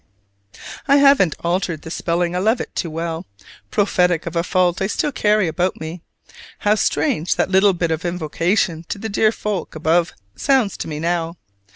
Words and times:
I 0.87 0.95
haven't 0.95 1.35
altered 1.41 1.83
the 1.83 1.91
spelling, 1.91 2.35
I 2.35 2.39
love 2.39 2.59
it 2.59 2.73
too 2.75 2.89
well, 2.89 3.27
prophetic 3.69 4.25
of 4.25 4.35
a 4.35 4.41
fault 4.41 4.81
I 4.81 4.87
still 4.87 5.11
carry 5.11 5.47
about 5.47 5.79
me. 5.79 6.01
How 6.57 6.73
strange 6.73 7.35
that 7.35 7.51
little 7.51 7.73
bit 7.73 7.91
of 7.91 8.03
invocation 8.03 8.83
to 8.89 8.97
the 8.97 9.09
dear 9.09 9.31
folk 9.31 9.75
above 9.75 10.13
sounds 10.35 10.75
to 10.77 10.87
me 10.87 10.99
now! 10.99 11.35